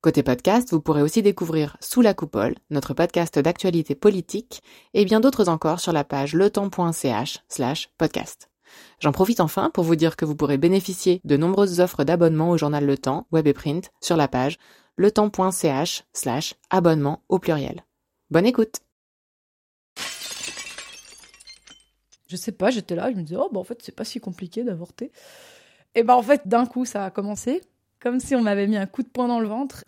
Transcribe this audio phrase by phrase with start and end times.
[0.00, 4.62] Côté podcast, vous pourrez aussi découvrir Sous la coupole, notre podcast d'actualité politique,
[4.94, 8.48] et bien d'autres encore sur la page letemps.ch slash podcast.
[9.00, 12.56] J'en profite enfin pour vous dire que vous pourrez bénéficier de nombreuses offres d'abonnement au
[12.56, 14.60] journal Le Temps, web et print, sur la page
[14.98, 17.84] letemps.ch slash abonnement au pluriel.
[18.30, 18.82] Bonne écoute
[22.28, 24.20] Je sais pas, j'étais là, je me disais, oh, bah en fait, c'est pas si
[24.20, 25.10] compliqué d'avorter.
[25.96, 27.62] Et ben en fait, d'un coup, ça a commencé
[28.00, 29.84] comme si on m'avait mis un coup de poing dans le ventre.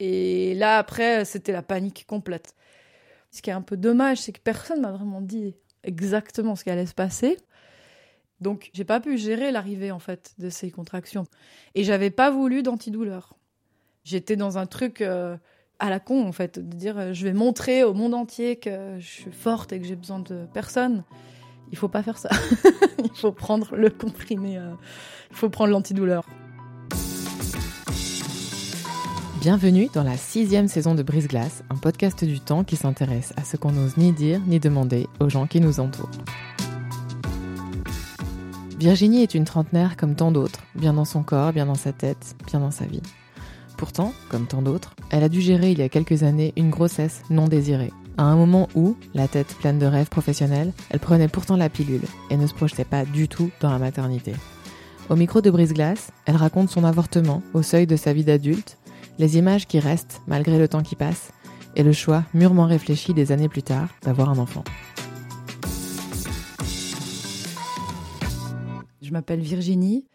[0.00, 2.54] Et là, après, c'était la panique complète.
[3.30, 6.70] Ce qui est un peu dommage, c'est que personne m'a vraiment dit exactement ce qui
[6.70, 7.36] allait se passer.
[8.40, 11.26] Donc, j'ai pas pu gérer l'arrivée, en fait, de ces contractions.
[11.74, 13.36] Et j'avais pas voulu d'antidouleur.
[14.04, 15.36] J'étais dans un truc euh,
[15.78, 18.96] à la con, en fait, de dire euh, je vais montrer au monde entier que
[18.98, 21.04] je suis forte et que j'ai besoin de personne.
[21.72, 22.30] Il faut pas faire ça.
[22.98, 24.58] il faut prendre le comprimé.
[24.58, 24.74] Euh,
[25.30, 26.26] il faut prendre l'antidouleur.
[29.44, 33.44] Bienvenue dans la sixième saison de Brise Glace, un podcast du temps qui s'intéresse à
[33.44, 36.08] ce qu'on n'ose ni dire ni demander aux gens qui nous entourent.
[38.78, 42.36] Virginie est une trentenaire comme tant d'autres, bien dans son corps, bien dans sa tête,
[42.46, 43.02] bien dans sa vie.
[43.76, 47.20] Pourtant, comme tant d'autres, elle a dû gérer il y a quelques années une grossesse
[47.28, 47.92] non désirée.
[48.16, 52.06] À un moment où, la tête pleine de rêves professionnels, elle prenait pourtant la pilule
[52.30, 54.32] et ne se projetait pas du tout dans la maternité.
[55.10, 58.78] Au micro de Brise Glace, elle raconte son avortement au seuil de sa vie d'adulte
[59.18, 61.32] les images qui restent malgré le temps qui passe
[61.76, 64.64] et le choix mûrement réfléchi des années plus tard d'avoir un enfant.
[69.02, 70.06] Je m'appelle Virginie.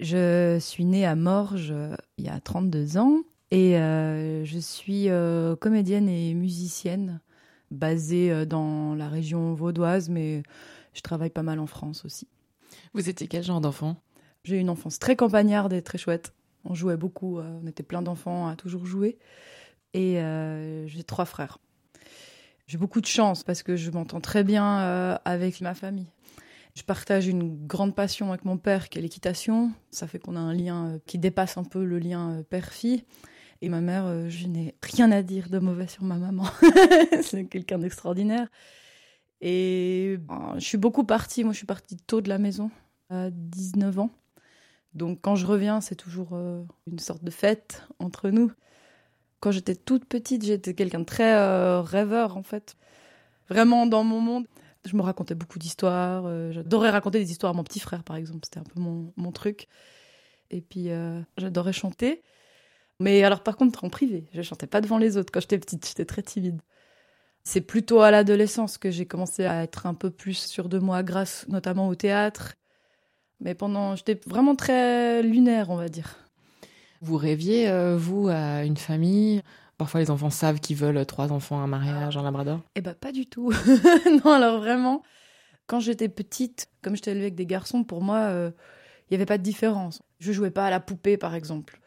[0.00, 1.74] Je suis née à Morges
[2.18, 3.18] il y a 32 ans
[3.50, 7.20] et euh, je suis euh, comédienne et musicienne
[7.70, 10.42] basée euh, dans la région vaudoise, mais
[10.94, 12.28] je travaille pas mal en France aussi.
[12.92, 13.96] Vous étiez quel genre d'enfant?
[14.44, 16.32] J'ai une enfance très campagnarde et très chouette.
[16.68, 19.18] On jouait beaucoup, euh, on était plein d'enfants à toujours jouer.
[19.94, 21.58] Et euh, j'ai trois frères.
[22.66, 26.10] J'ai beaucoup de chance parce que je m'entends très bien euh, avec ma famille.
[26.74, 29.72] Je partage une grande passion avec mon père qui est l'équitation.
[29.90, 33.04] Ça fait qu'on a un lien qui dépasse un peu le lien père-fille.
[33.62, 36.44] Et ma mère, je n'ai rien à dire de mauvais sur ma maman.
[37.22, 38.46] C'est quelqu'un d'extraordinaire.
[39.40, 41.42] Et ben, je suis beaucoup partie.
[41.42, 42.70] Moi, je suis partie tôt de la maison,
[43.08, 44.10] à 19 ans.
[44.94, 48.52] Donc quand je reviens, c'est toujours euh, une sorte de fête entre nous.
[49.40, 52.76] Quand j'étais toute petite, j'étais quelqu'un de très euh, rêveur en fait.
[53.48, 54.46] Vraiment dans mon monde.
[54.84, 56.24] Je me racontais beaucoup d'histoires.
[56.26, 58.40] Euh, j'adorais raconter des histoires à mon petit frère par exemple.
[58.44, 59.68] C'était un peu mon, mon truc.
[60.50, 60.88] Et puis
[61.36, 62.22] j'adorais chanter.
[63.00, 65.86] Mais alors par contre en privé, je chantais pas devant les autres quand j'étais petite.
[65.86, 66.62] J'étais très timide.
[67.44, 71.02] C'est plutôt à l'adolescence que j'ai commencé à être un peu plus sûre de moi
[71.02, 72.54] grâce notamment au théâtre
[73.40, 76.16] mais pendant, j'étais vraiment très lunaire, on va dire.
[77.00, 79.42] Vous rêviez, euh, vous, à une famille?
[79.76, 82.60] Parfois, les enfants savent qu'ils veulent trois enfants, un mariage, un labrador?
[82.74, 83.52] Eh ben, pas du tout.
[84.24, 85.02] non, alors vraiment,
[85.66, 88.50] quand j'étais petite, comme j'étais élevée avec des garçons, pour moi, euh,
[89.08, 90.02] il n'y avait pas de différence.
[90.18, 91.80] Je jouais pas à la poupée, par exemple.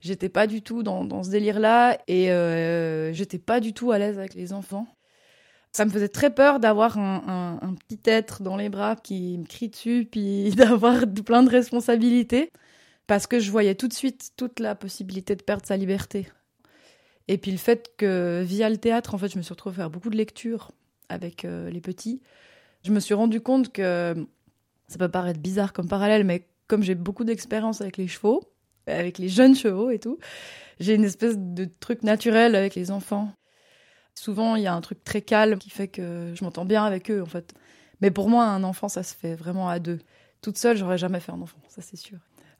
[0.00, 3.98] J'étais pas du tout dans, dans ce délire-là et euh, j'étais pas du tout à
[3.98, 4.86] l'aise avec les enfants.
[5.74, 9.68] Ça me faisait très peur d'avoir un, petit être dans les bras qui me crie
[9.68, 12.52] dessus, puis d'avoir plein de responsabilités,
[13.08, 16.28] parce que je voyais tout de suite toute la possibilité de perdre sa liberté.
[17.26, 19.76] Et puis le fait que via le théâtre, en fait, je me suis retrouvée à
[19.76, 20.70] faire beaucoup de lectures
[21.08, 22.22] avec euh, les petits.
[22.84, 24.14] Je me suis rendu compte que
[24.86, 28.44] ça peut paraître bizarre comme parallèle, mais comme j'ai beaucoup d'expérience avec les chevaux,
[28.86, 30.18] avec les jeunes chevaux et tout,
[30.78, 33.32] j'ai une espèce de truc naturel avec les enfants.
[34.14, 37.10] Souvent, il y a un truc très calme qui fait que je m'entends bien avec
[37.10, 37.54] eux, en fait.
[38.00, 39.98] Mais pour moi, un enfant, ça se fait vraiment à deux.
[40.40, 42.18] Toute seule, j'aurais jamais fait un enfant, ça c'est sûr.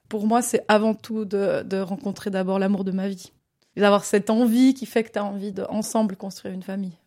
[0.09, 3.31] Pour moi, c'est avant tout de, rencontrer d'abord l'amour de ma vie.
[3.75, 6.97] D'avoir cette envie qui fait que tu as envie d'ensemble construire une famille.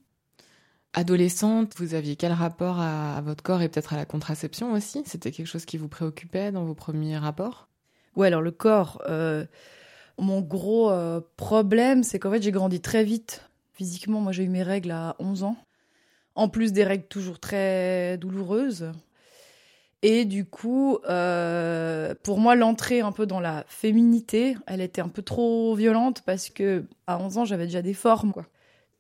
[0.93, 5.03] Adolescente, vous aviez quel rapport à, votre corps et peut-être à la contraception aussi?
[5.07, 7.69] C'était quelque chose qui vous préoccupait dans vos premiers rapports?
[8.17, 9.47] Ouais, alors le corps, euh,
[10.19, 13.48] mon gros euh, problème, c'est qu'en fait j'ai grandi très vite.
[13.79, 15.57] Physiquement, moi j'ai eu mes règles à 11 ans.
[16.35, 18.93] En plus des règles toujours très douloureuses.
[20.03, 25.09] Et du coup, euh, pour moi, l'entrée un peu dans la féminité, elle était un
[25.09, 28.47] peu trop violente parce que à 11 ans, j'avais déjà des formes, quoi.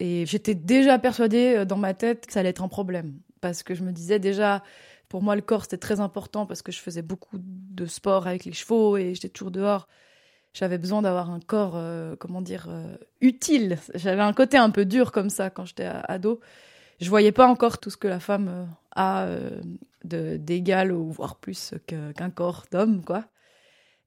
[0.01, 3.21] Et j'étais déjà persuadée euh, dans ma tête que ça allait être un problème.
[3.41, 4.63] Parce que je me disais déjà,
[5.09, 8.47] Pour moi, le corps, c'était très important parce que je faisais beaucoup de sport avec
[8.47, 9.89] les chevaux et j'étais toujours dehors.
[10.58, 13.78] J'avais besoin d'avoir un corps, euh, comment dire, euh, utile.
[13.94, 16.40] J'avais un côté un peu dur comme ça quand j'étais ado.
[17.00, 18.64] Je voyais pas encore tout ce que la femme euh,
[18.96, 19.28] a
[20.02, 23.26] d'égal ou voire plus qu'un corps d'homme, quoi.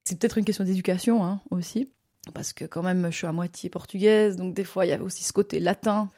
[0.04, 1.90] C'est peut-être une question d'éducation hein, aussi,
[2.34, 5.06] parce que quand même, je suis à moitié portugaise, donc des fois, il y avait
[5.06, 6.10] aussi ce côté latin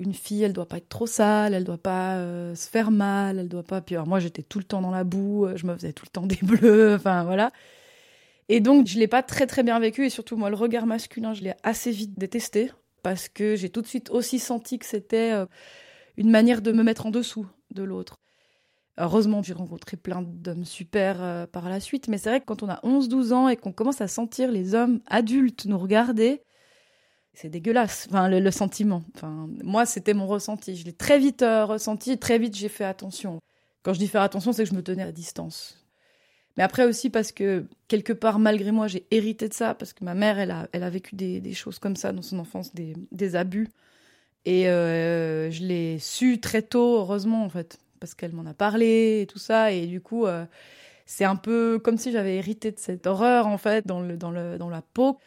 [0.00, 2.16] une fille, elle doit pas être trop sale, elle doit pas
[2.56, 3.80] se faire mal, elle doit pas.
[3.80, 6.10] Puis alors moi, j'étais tout le temps dans la boue, je me faisais tout le
[6.10, 7.52] temps des bleus, enfin voilà.
[8.48, 11.32] Et donc, je l'ai pas très très bien vécu et surtout moi, le regard masculin,
[11.34, 12.70] je l'ai assez vite détesté
[13.02, 15.46] parce que j'ai tout de suite aussi senti que c'était euh,
[16.16, 18.16] une manière de me mettre en dessous de l'autre.
[18.96, 22.68] Heureusement, j'ai rencontré plein d'hommes super par la suite, mais c'est vrai que quand on
[22.68, 26.42] a 11-12 ans et qu'on commence à sentir les hommes adultes nous regarder,
[27.34, 29.02] c'est dégueulasse, enfin, le, sentiment.
[29.16, 30.76] Enfin, moi, c'était mon ressenti.
[30.76, 33.40] Je l'ai très vite euh, ressenti, très vite j'ai fait attention.
[33.82, 35.83] Quand je dis faire attention, c'est que je me tenais à distance.
[36.56, 40.04] Mais après aussi parce que, quelque part, malgré moi, j'ai hérité de ça, parce que
[40.04, 42.74] ma mère, elle a, elle a vécu des, des choses comme ça dans son enfance,
[42.74, 43.68] des, des abus.
[44.44, 49.22] Et euh, je l'ai su très tôt, heureusement, en fait, parce qu'elle m'en a parlé
[49.22, 49.72] et tout ça.
[49.72, 50.44] Et du coup, euh,
[51.06, 54.30] c'est un peu comme si j'avais hérité de cette horreur, en fait, dans, le, dans,
[54.30, 55.18] le, dans la peau.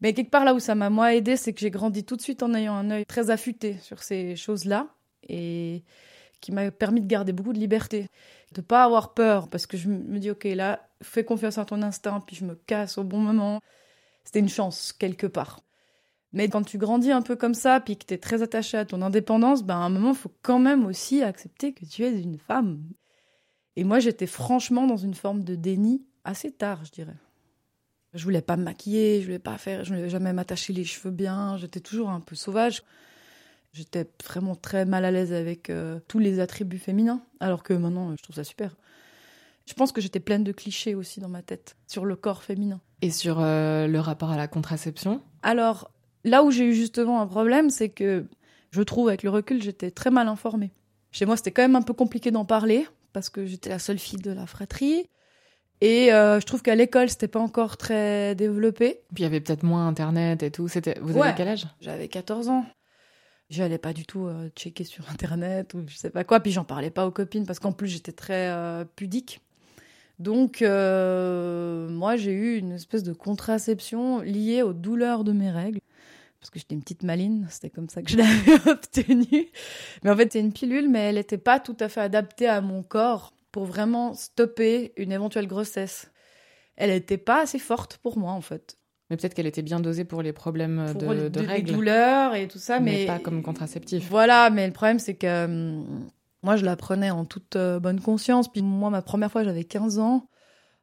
[0.00, 2.22] Mais quelque part là où ça m'a moi aidé, c'est que j'ai grandi tout de
[2.22, 4.88] suite en ayant un œil très affûté sur ces choses-là
[5.28, 5.82] et
[6.40, 8.08] qui m'a permis de garder beaucoup de liberté,
[8.52, 11.82] de pas avoir peur parce que je me dis ok là, fais confiance à ton
[11.82, 13.60] instinct puis je me casse au bon moment.
[14.24, 15.60] C'était une chance quelque part.
[16.32, 18.84] Mais quand tu grandis un peu comme ça puis que tu es très attaché à
[18.84, 22.20] ton indépendance, ben à un moment il faut quand même aussi accepter que tu es
[22.20, 22.82] une femme.
[23.76, 27.16] Et moi j'étais franchement dans une forme de déni assez tard, je dirais.
[28.14, 31.10] Je voulais pas me maquiller, je voulais pas faire, je voulais jamais m'attacher les cheveux
[31.10, 31.56] bien.
[31.58, 32.82] J'étais toujours un peu sauvage.
[33.76, 38.16] J'étais vraiment très mal à l'aise avec euh, tous les attributs féminins, alors que maintenant,
[38.16, 38.74] je trouve ça super.
[39.66, 42.80] Je pense que j'étais pleine de clichés aussi dans ma tête sur le corps féminin.
[43.02, 45.20] Et sur euh, le rapport à la contraception?
[45.42, 45.90] Alors,
[46.24, 48.24] là où j'ai eu justement un problème, c'est que
[48.70, 50.72] je trouve, avec le recul, j'étais très mal informée.
[51.12, 53.98] Chez moi, c'était quand même un peu compliqué d'en parler, parce que j'étais la seule
[53.98, 55.04] fille de la fratrie.
[55.82, 59.00] Et euh, je trouve qu'à l'école, c'était pas encore très développé.
[59.14, 60.68] Puis il y avait peut-être moins Internet et tout.
[60.68, 61.66] C'était, vous avez quel âge?
[61.82, 62.64] J'avais 14 ans.
[63.48, 66.40] J'allais pas du tout euh, checker sur Internet ou je sais pas quoi.
[66.40, 69.40] Puis j'en parlais pas aux copines parce qu'en plus j'étais très euh, pudique.
[70.18, 75.80] Donc moi j'ai eu une espèce de contraception liée aux douleurs de mes règles.
[76.46, 79.48] Parce que j'étais une petite maline, c'était comme ça que je l'avais obtenue.
[80.02, 82.60] Mais en fait, c'est une pilule, mais elle n'était pas tout à fait adaptée à
[82.60, 86.10] mon corps pour vraiment stopper une éventuelle grossesse.
[86.76, 88.78] Elle n'était pas assez forte pour moi, en fait.
[89.10, 91.72] Mais peut-être qu'elle était bien dosée pour les problèmes de, de, règles.
[91.72, 94.08] douleurs et tout ça, mais, pas comme contraceptif.
[94.10, 96.08] Voilà, mais le problème, c'est que hum,
[96.42, 98.50] moi, je la prenais en toute euh, bonne conscience.
[98.50, 100.28] Puis moi, ma première fois, j'avais 15 ans.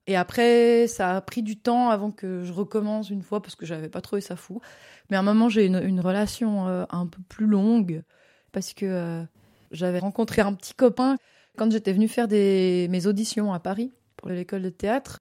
[0.08, 3.66] Et après, ça a pris du temps avant que je recommence une fois parce que
[3.66, 4.62] j'avais pas trouvé ça fou.
[5.10, 8.04] Mais à un moment, j'ai une, une relation euh, un peu plus longue
[8.52, 9.24] parce que euh,
[9.72, 11.18] j'avais rencontré un petit copain
[11.58, 15.20] quand j'étais venue faire des, mes auditions à Paris pour l'école de théâtre,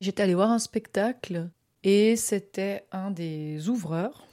[0.00, 1.50] j'étais allée voir un spectacle
[1.84, 4.26] et c'était un des ouvreurs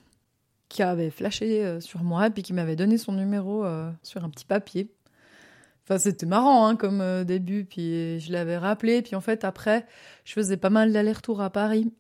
[0.70, 4.30] qui avait flashé euh, sur moi puis qui m'avait donné son numéro euh, sur un
[4.30, 4.92] petit papier.
[5.84, 9.02] Enfin, c'était marrant hein, comme euh, début, puis je l'avais rappelé.
[9.04, 9.86] Puis en fait, après,
[10.24, 11.94] je faisais pas mal d'allers-retours à Paris.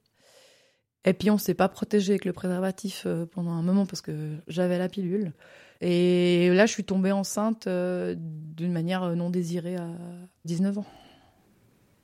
[1.08, 4.79] Et puis on s'est pas protégé avec le préservatif pendant un moment parce que j'avais
[4.79, 5.34] la pilule.
[5.79, 9.88] Et là, je suis tombée enceinte d'une manière non désirée à
[10.46, 10.86] 19 ans.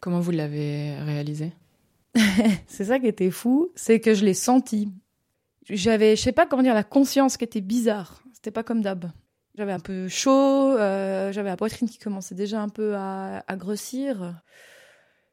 [0.02, 1.52] Comment vous l'avez réalisé?
[2.68, 4.92] C'est ça qui était fou, c'est que je l'ai senti.
[5.70, 8.24] J'avais, je sais pas comment dire, la conscience qui était bizarre.
[8.34, 9.12] C'était pas comme d'hab.
[9.56, 14.42] J'avais un peu chaud, euh, j'avais la poitrine qui commençait déjà un peu à, grossir.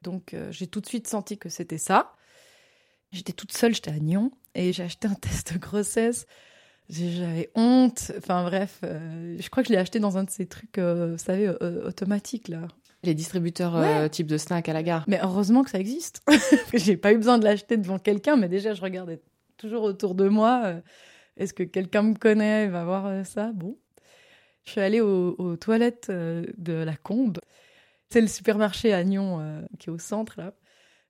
[0.01, 2.15] Donc euh, j'ai tout de suite senti que c'était ça.
[3.11, 6.27] J'étais toute seule, j'étais à Nyon, et j'ai acheté un test de grossesse.
[6.89, 8.11] J'avais honte.
[8.17, 11.17] Enfin bref, euh, je crois que je l'ai acheté dans un de ces trucs, vous
[11.17, 12.67] savez, automatiques là.
[13.03, 15.05] Les distributeurs type de snack à la gare.
[15.07, 16.21] Mais heureusement que ça existe.
[16.73, 19.21] J'ai pas eu besoin de l'acheter devant quelqu'un, mais déjà je regardais
[19.57, 20.73] toujours autour de moi.
[21.37, 23.51] Est-ce que quelqu'un me connaît va voir ça?
[23.53, 23.77] Bon.
[24.65, 27.39] Je suis allée aux, toilettes de la Combe.
[28.09, 30.53] C'est le supermarché à Nyon qui est au centre là.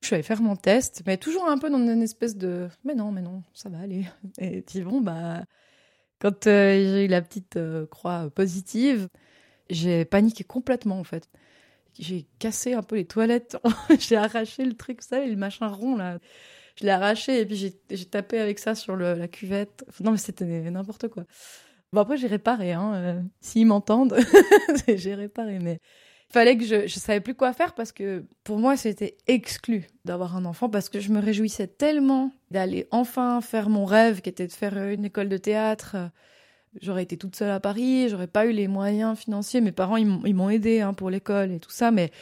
[0.00, 2.94] Je suis allée faire mon test, mais toujours un peu dans une espèce de mais
[2.94, 4.06] non, mais non, ça va aller.
[4.38, 5.44] Et puis bon, bah
[6.20, 9.08] quand euh, j'ai eu la petite euh, croix positive,
[9.68, 11.28] j'ai paniqué complètement en fait.
[12.00, 13.58] J'ai cassé un peu les toilettes,
[13.98, 16.18] j'ai arraché le truc, ça, le machin rond là.
[16.76, 17.56] Je l'ai arraché et puis
[17.90, 19.84] j'ai tapé avec ça sur la cuvette.
[20.00, 21.24] Non mais c'était n'importe quoi.
[21.92, 22.94] Bon après j'ai réparé, hein.
[22.94, 24.16] Euh, s'ils m'entendent,
[24.88, 25.78] j'ai réparé, mais
[26.32, 30.36] fallait que je, je savais plus quoi faire parce que pour moi c'était exclu d'avoir
[30.36, 34.46] un enfant parce que je me réjouissais tellement d'aller enfin faire mon rêve qui était
[34.46, 35.96] de faire une école de théâtre.
[36.80, 39.60] J'aurais été toute seule à Paris, j'aurais pas eu les moyens financiers.
[39.60, 42.12] Mes parents ils m'ont aidé hein, pour l'école et tout ça, mais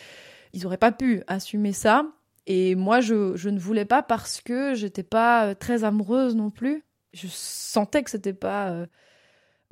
[0.54, 2.06] ils auraient pas pu assumer ça.
[2.46, 6.82] Et moi je, je ne voulais pas parce que j'étais pas très amoureuse non plus.
[7.12, 8.86] Je sentais que c'était pas euh,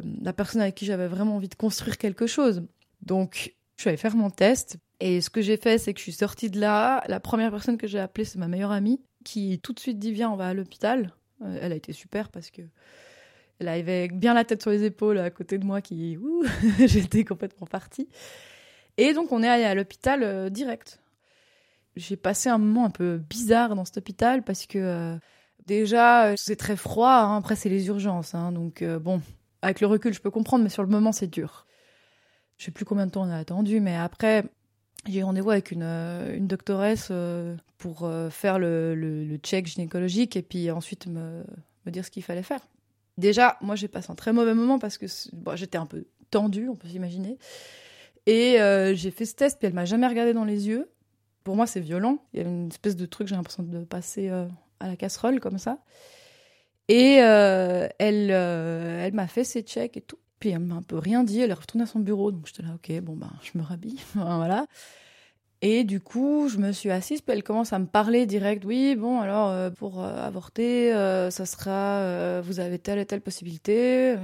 [0.03, 2.63] la personne avec qui j'avais vraiment envie de construire quelque chose.
[3.03, 4.79] Donc je suis allée faire mon test.
[5.01, 7.03] Et ce que j'ai fait, c'est que je suis sortie de là.
[7.09, 10.13] La première personne que j'ai appelée, c'est ma meilleure amie, qui tout de suite dit
[10.13, 11.15] Viens, on va à l'hôpital.
[11.43, 12.63] Euh, elle a été super parce que
[13.59, 16.19] elle avait bien la tête sur les épaules à côté de moi, qui.
[16.79, 18.09] J'étais complètement partie.
[18.97, 21.01] Et donc, on est allé à l'hôpital euh, direct.
[21.97, 24.79] J'ai passé un moment un peu bizarre dans cet hôpital parce que.
[24.79, 25.17] Euh,
[25.67, 27.11] déjà, c'est très froid.
[27.11, 27.39] Hein.
[27.39, 28.35] Après, c'est les urgences.
[28.35, 28.53] Hein.
[28.53, 29.21] donc, bon,
[29.63, 31.67] avec le recul, je peux comprendre, mais sur le moment, c'est dur.
[32.59, 34.45] Je sais plus combien de temps on a attendu, mais après,
[35.09, 40.37] j'ai rendez-vous avec une, euh, une doctoresse euh, pour euh, faire le, le, check gynécologique
[40.37, 41.45] et puis ensuite me
[41.87, 42.61] dire ce qu'il fallait faire.
[43.19, 45.07] Déjà, moi, j'ai passé un très mauvais moment parce que
[45.55, 47.39] j'étais un peu tendue, on peut s'imaginer.
[48.27, 48.57] Et
[48.95, 50.91] j'ai fait ce test, puis elle m'a jamais regardé dans les yeux.
[51.45, 52.19] Pour moi, c'est violent.
[52.33, 54.49] Il y a une espèce de truc, j'ai l'impression de passer à
[54.89, 55.79] la casserole comme ça.
[56.89, 60.19] Et elle, elle m'a fait ses checks et tout.
[60.39, 62.63] Puis elle m'a un peu rien dit, elle est retournée à son bureau, donc j'étais
[62.63, 64.67] là, ok, bon ben, je me rhabille, voilà.
[65.69, 68.65] Et du coup, je me suis assise, puis elle commence à me parler direct.
[68.65, 73.21] Oui, bon, alors euh, pour euh, avorter, euh, ça sera, vous avez telle et telle
[73.21, 74.15] possibilité.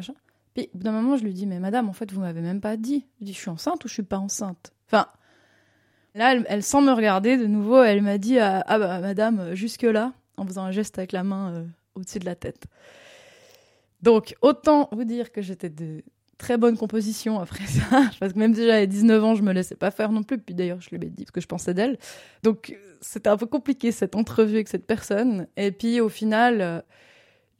[0.54, 3.08] Puis d'un moment, je lui dis, mais madame, en fait, vous m'avez même pas dit.
[3.18, 4.72] Je dis, je suis enceinte ou je suis pas enceinte?
[4.86, 5.08] Enfin,
[6.14, 9.52] là, elle, elle, sans me regarder de nouveau, elle m'a dit, ah, ah bah madame,
[9.54, 12.66] jusque là, en faisant un geste avec la main au-dessus de la tête.
[14.00, 16.04] Donc, autant vous dire que j'étais de
[16.42, 19.76] très bonne composition après ça, parce que même si j'avais 19 ans, je me laissais
[19.76, 20.38] pas faire non plus.
[20.38, 21.98] Puis d'ailleurs, je lui ai dit ce que je pensais d'elle.
[22.42, 25.46] Donc, c'était un peu compliqué cette entrevue avec cette personne.
[25.56, 26.80] Et puis, au final, euh,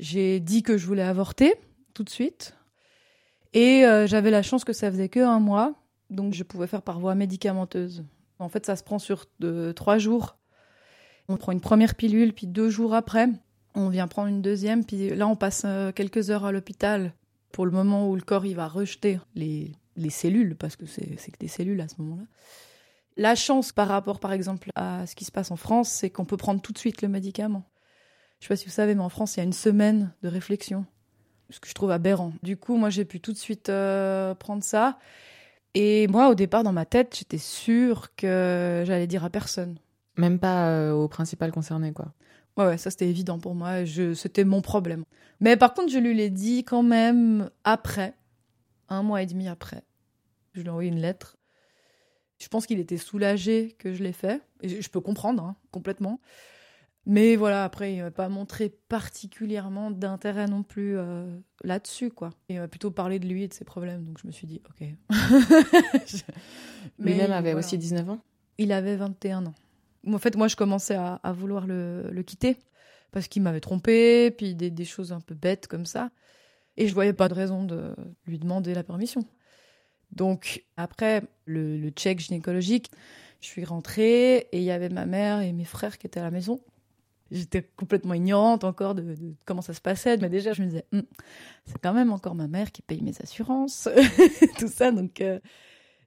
[0.00, 1.54] j'ai dit que je voulais avorter
[1.94, 2.56] tout de suite.
[3.52, 5.74] Et euh, j'avais la chance que ça faisait que un mois,
[6.10, 8.04] donc je pouvais faire par voie médicamenteuse.
[8.40, 9.26] En fait, ça se prend sur
[9.76, 10.36] trois jours.
[11.28, 13.28] On prend une première pilule, puis deux jours après,
[13.76, 17.14] on vient prendre une deuxième, puis là on passe euh, quelques heures à l'hôpital
[17.52, 21.04] pour le moment où le corps il va rejeter les, les cellules, parce que c'est
[21.04, 22.24] que des cellules à ce moment-là.
[23.16, 26.24] La chance par rapport par exemple à ce qui se passe en France, c'est qu'on
[26.24, 27.64] peut prendre tout de suite le médicament.
[28.40, 30.28] Je sais pas si vous savez, mais en France il y a une semaine de
[30.28, 30.86] réflexion,
[31.50, 32.32] ce que je trouve aberrant.
[32.42, 34.98] Du coup, moi j'ai pu tout de suite euh, prendre ça.
[35.74, 39.78] Et moi, au départ, dans ma tête, j'étais sûre que j'allais dire à personne.
[40.16, 42.12] Même pas euh, au principal concerné, quoi.
[42.56, 43.84] Ouais, ouais, ça c'était évident pour moi.
[43.84, 45.04] Je, c'était mon problème.
[45.40, 48.14] Mais par contre, je lui l'ai dit quand même après,
[48.88, 49.82] un mois et demi après.
[50.52, 51.36] Je lui ai envoyé une lettre.
[52.38, 54.42] Je pense qu'il était soulagé que je l'ai fait.
[54.60, 56.20] Et je peux comprendre, hein, complètement.
[57.04, 62.30] Mais voilà, après, il m'a pas montré particulièrement d'intérêt non plus euh, là-dessus, quoi.
[62.48, 64.04] Il m'a plutôt parlé de lui et de ses problèmes.
[64.04, 64.88] Donc je me suis dit, ok.
[66.98, 68.20] Mais Lui-même avait aussi 19 ans?
[68.58, 69.54] Il avait 21 ans
[70.06, 72.56] en fait, moi, je commençais à, vouloir le, quitter
[73.10, 76.10] parce qu'il m'avait trompé, puis des, choses un peu bêtes comme ça.
[76.76, 77.94] Et je voyais pas de raison de
[78.26, 79.24] lui demander la permission.
[80.10, 82.90] Donc, après le, check gynécologique,
[83.40, 86.24] je suis rentrée et il y avait ma mère et mes frères qui étaient à
[86.24, 86.60] la maison.
[87.30, 89.16] J'étais complètement ignorante encore de,
[89.46, 91.02] comment ça se passait, mais déjà, je me disais, hum,
[91.64, 93.88] c'est quand même encore ma mère qui paye mes assurances,
[94.58, 95.40] tout ça, donc euh,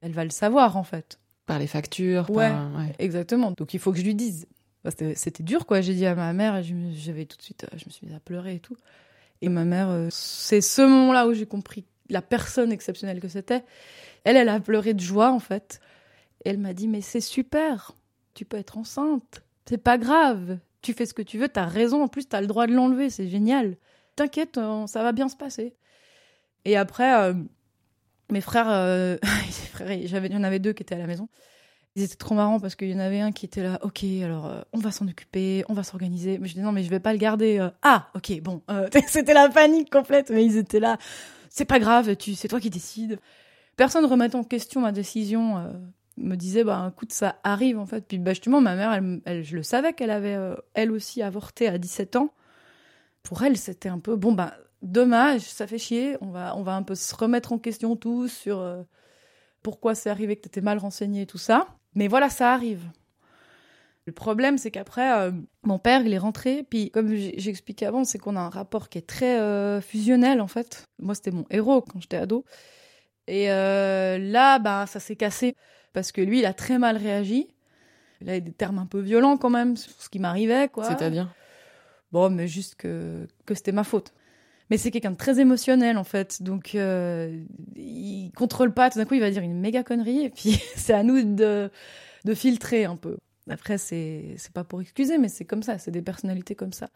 [0.02, 1.18] elle va le savoir en fait.
[1.46, 2.28] Par les factures.
[2.30, 2.52] Ouais,
[2.98, 3.52] exactement.
[3.52, 4.46] Donc il faut que je lui dise.
[5.14, 5.80] C'était dur, quoi.
[5.80, 8.20] J'ai dit à ma mère, j'avais tout de suite, euh, je me suis mise à
[8.20, 8.76] pleurer et tout.
[9.42, 13.64] Et ma mère, euh, c'est ce moment-là où j'ai compris la personne exceptionnelle que c'était.
[14.24, 15.80] Elle, elle a pleuré de joie, en fait.
[16.44, 17.92] Et elle m'a dit, mais c'est super.
[18.34, 19.42] Tu peux être enceinte.
[19.68, 20.58] C'est pas grave.
[20.82, 21.48] Tu fais ce que tu veux.
[21.48, 22.02] T'as raison.
[22.04, 23.10] En plus, t'as le droit de l'enlever.
[23.10, 23.76] C'est génial.
[24.14, 25.74] T'inquiète, euh, ça va bien se passer.
[26.64, 27.32] Et après,
[28.30, 29.16] mes frères, euh,
[29.88, 31.28] il y en avait deux qui étaient à la maison.
[31.94, 34.46] Ils étaient trop marrants parce qu'il y en avait un qui était là, ok, alors
[34.46, 36.38] euh, on va s'en occuper, on va s'organiser.
[36.38, 37.58] Mais je dis non, mais je vais pas le garder.
[37.58, 37.70] Euh.
[37.82, 38.62] ah, ok, bon,
[39.06, 40.98] c'était la panique complète, mais ils étaient là.
[41.48, 43.18] C'est pas grave, tu, c'est toi qui décides.
[43.76, 45.72] Personne remettant en question ma décision
[46.18, 48.06] me disait, bah écoute, ça arrive en fait.
[48.06, 48.92] Puis bah, justement, ma mère,
[49.24, 50.36] elle, je le savais qu'elle avait
[50.74, 52.30] elle aussi avorté à 17 ans.
[53.22, 54.54] Pour elle, c'était un peu bon, bah
[54.86, 56.16] dommage, ça fait chier.
[56.20, 58.82] On va, on va un peu se remettre en question tous sur euh,
[59.62, 61.66] pourquoi c'est arrivé que tu étais mal renseigné et tout ça.
[61.94, 62.82] Mais voilà, ça arrive.
[64.06, 65.32] Le problème, c'est qu'après, euh,
[65.64, 66.62] mon père, il est rentré.
[66.62, 70.40] Puis, comme j'ai expliqué avant, c'est qu'on a un rapport qui est très euh, fusionnel,
[70.40, 70.86] en fait.
[71.00, 72.44] Moi, c'était mon héros quand j'étais ado.
[73.26, 75.56] Et là, bah, ça s'est cassé
[75.92, 77.48] parce que lui, il a très mal réagi.
[78.20, 80.84] Il a des termes un peu violents quand même sur ce qui m'arrivait, quoi.
[80.84, 81.34] C'est-à-dire?
[82.12, 84.12] Bon, mais juste que, que c'était ma faute.
[84.70, 86.42] Mais c'est quelqu'un de très émotionnel, en fait.
[86.42, 87.40] Donc, euh,
[87.76, 88.90] il contrôle pas.
[88.90, 90.24] Tout d'un coup, il va dire une méga connerie.
[90.24, 91.70] Et puis, c'est à nous de,
[92.24, 93.16] de filtrer un peu.
[93.48, 95.78] Après, c'est, c'est pas pour excuser, mais c'est comme ça.
[95.78, 96.88] C'est des personnalités comme ça.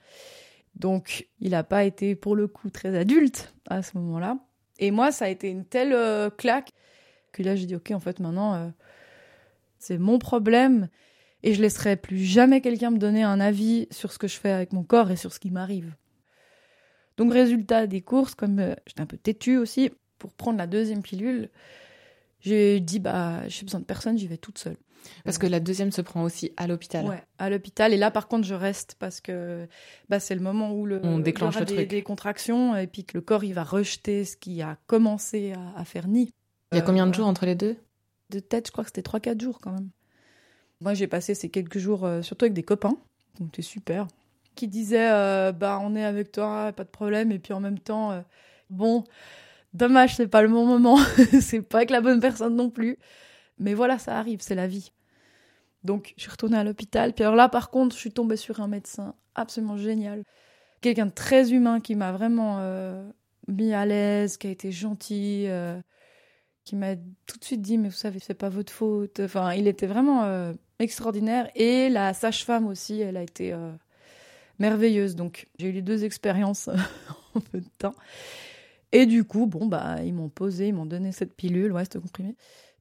[0.74, 4.36] Donc, il n'a pas été, pour le coup, très adulte à ce moment-là.
[4.78, 6.70] Et moi, ça a été une telle euh, claque
[7.32, 8.68] que là, j'ai dit, OK, en fait, maintenant, euh,
[9.78, 10.88] c'est mon problème.
[11.42, 14.50] Et je laisserai plus jamais quelqu'un me donner un avis sur ce que je fais
[14.50, 15.94] avec mon corps et sur ce qui m'arrive.
[17.20, 21.02] Donc, résultat des courses, comme euh, j'étais un peu têtue aussi, pour prendre la deuxième
[21.02, 21.48] pilule,
[22.40, 24.76] j'ai dit, bah, j'ai besoin de personne, j'y vais toute seule.
[25.24, 27.06] Parce que la deuxième se prend aussi à l'hôpital.
[27.06, 27.92] Ouais, à l'hôpital.
[27.94, 29.66] Et là, par contre, je reste parce que
[30.10, 31.88] bah, c'est le moment où le, On déclenche il y aura le des, truc.
[31.88, 35.78] des contractions et puis que le corps, il va rejeter ce qui a commencé à,
[35.80, 36.30] à faire nid.
[36.72, 37.16] Il y a Euh, combien de voilà.
[37.16, 37.76] jours entre les deux?
[38.28, 39.88] De tête, je crois que c'était 3-4 jours quand même.
[40.82, 42.96] Moi, j'ai passé ces quelques jours euh, surtout avec des copains,
[43.38, 44.06] donc c'était super,
[44.54, 47.78] qui disaient euh, bah on est avec toi, pas de problème, et puis en même
[47.78, 48.20] temps, euh,
[48.68, 49.04] bon,
[49.74, 50.98] dommage, c'est pas le bon moment,
[51.40, 52.98] c'est pas avec la bonne personne non plus,
[53.58, 54.92] mais voilà, ça arrive, c'est la vie.
[55.84, 57.14] Donc, je suis retournée à l'hôpital.
[57.14, 60.24] Puis alors là, par contre, je suis tombée sur un médecin absolument génial,
[60.82, 63.02] quelqu'un de très humain qui m'a vraiment euh,
[63.48, 65.48] mis à l'aise, qui a été gentil.
[66.64, 69.66] qui m'a tout de suite dit mais vous savez c'est pas votre faute enfin il
[69.66, 73.54] était vraiment extraordinaire et la sage-femme aussi elle a été
[74.60, 75.16] merveilleuse.
[75.16, 76.68] Donc j'ai eu les deux expériences
[77.34, 77.94] en peu de temps.
[78.92, 81.98] Et du coup bon bah ils m'ont posé ils m'ont donné cette pilule ouais c'était
[81.98, 82.36] comprimé.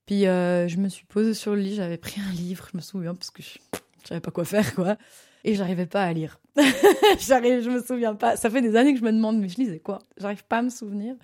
[0.06, 2.82] Puis euh, je me suis posée sur le lit j'avais pris un livre je me
[2.82, 3.60] souviens parce que je,
[4.04, 4.98] je savais pas quoi faire quoi.
[5.46, 6.42] Et j'arrivais pas à lire.
[7.20, 8.36] J'arrive je me souviens pas.
[8.36, 10.00] Ça fait des années que je me demande mais je lisais quoi?
[10.18, 11.16] J'arrive pas à me souvenir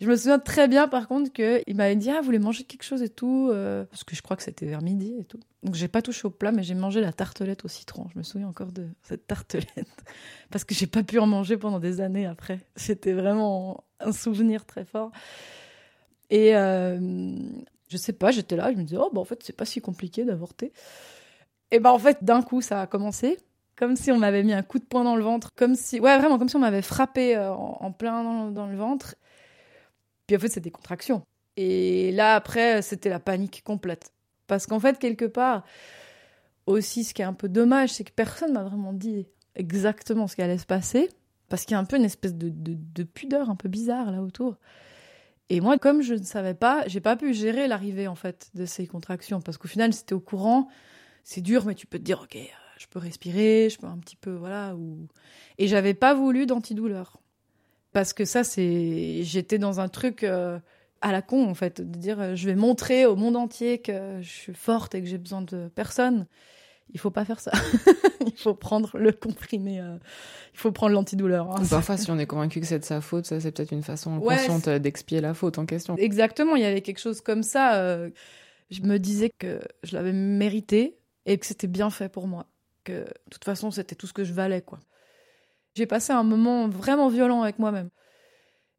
[0.00, 2.82] je me souviens très bien, par contre, qu'il m'avait dit Ah, vous voulez manger quelque
[2.82, 5.40] chose et tout euh, Parce que je crois que c'était vers midi et tout.
[5.62, 8.06] Donc, j'ai pas touché au plat, mais j'ai mangé la tartelette au citron.
[8.12, 10.04] Je me souviens encore de cette tartelette.
[10.50, 12.60] Parce que j'ai pas pu en manger pendant des années après.
[12.76, 15.12] C'était vraiment un souvenir très fort.
[16.28, 16.98] Et euh,
[17.88, 19.80] je sais pas, j'étais là, je me disais Oh, bah en fait, c'est pas si
[19.80, 20.72] compliqué d'avorter.
[21.70, 23.38] Et ben en fait, d'un coup, ça a commencé.
[23.76, 25.54] Comme si on m'avait mis un coup de poing dans le ventre.
[25.54, 29.16] Comme si, ouais, vraiment, comme si on m'avait frappé euh, en, plein dans le ventre.
[30.26, 31.22] Puis en fait, c'était des contractions.
[31.56, 34.12] Et là, après, c'était la panique complète.
[34.46, 35.64] Parce qu'en fait, quelque part,
[36.66, 40.36] aussi, ce qui est un peu dommage, c'est que personne m'a vraiment dit exactement ce
[40.36, 41.08] qui allait se passer.
[41.48, 44.10] Parce qu'il y a un peu une espèce de, de, de pudeur un peu bizarre
[44.10, 44.56] là autour.
[45.48, 48.66] Et moi, comme je ne savais pas, j'ai pas pu gérer l'arrivée en fait de
[48.66, 49.40] ces contractions.
[49.40, 50.68] Parce qu'au final, c'était au courant.
[51.22, 52.46] C'est dur, mais tu peux te dire, ok, euh,
[52.78, 54.74] je peux respirer, je peux un petit peu, voilà.
[54.74, 55.06] Ou...
[55.58, 57.20] Et j'avais pas voulu d'antidouleur
[57.96, 60.58] parce que ça c'est j'étais dans un truc euh,
[61.00, 64.18] à la con en fait de dire euh, je vais montrer au monde entier que
[64.20, 66.26] je suis forte et que j'ai besoin de personne
[66.92, 67.52] il faut pas faire ça
[68.26, 69.96] il faut prendre le comprimé euh,
[70.52, 71.62] il faut prendre l'antidouleur hein.
[71.70, 74.18] Parfois, si on est convaincu que c'est de sa faute, ça c'est peut-être une façon
[74.18, 75.96] Ouais, consciente d'expier la faute en question.
[75.96, 78.10] exactement il y avait quelque chose comme ça euh,
[78.68, 82.44] je me disais que je l'avais mérité et que c'était bien fait pour moi
[82.84, 84.80] que de toute façon c'était tout ce que je valais quoi
[85.76, 87.90] j'ai passé un moment vraiment violent avec moi-même.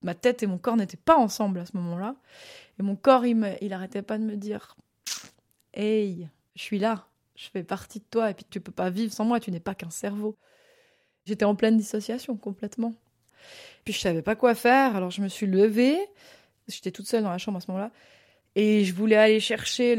[0.01, 2.15] Ma tête et mon corps n'étaient pas ensemble à ce moment-là.
[2.79, 4.75] Et mon corps, il, me, il arrêtait pas de me dire
[5.73, 9.13] Hey, je suis là, je fais partie de toi, et puis tu peux pas vivre
[9.13, 10.37] sans moi, tu n'es pas qu'un cerveau.
[11.25, 12.95] J'étais en pleine dissociation complètement.
[13.85, 15.99] Puis je savais pas quoi faire, alors je me suis levée.
[16.67, 17.91] J'étais toute seule dans la chambre à ce moment-là.
[18.55, 19.95] Et je voulais aller chercher